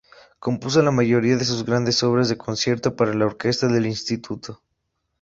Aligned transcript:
Compuso 0.39 0.81
la 0.81 0.89
mayoría 0.89 1.37
de 1.37 1.45
sus 1.45 1.63
grandes 1.63 2.01
obras 2.01 2.27
de 2.27 2.35
concierto 2.35 2.95
para 2.95 3.13
la 3.13 3.27
orquesta 3.27 3.67
del 3.67 3.85
Instituto. 3.85 4.63